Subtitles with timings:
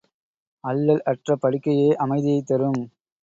[0.63, 2.81] அல்லல் அற்ற படுக்கையே அமைதியைத் தரும்.